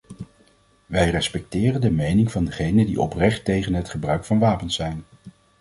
Wij 0.85 1.09
respecteren 1.09 1.81
de 1.81 1.91
mening 1.91 2.31
van 2.31 2.45
degenen 2.45 2.85
die 2.85 3.01
oprecht 3.01 3.45
tegen 3.45 3.73
het 3.73 3.89
gebruik 3.89 4.25
van 4.25 4.39
wapens 4.39 4.75
zijn. 4.75 5.03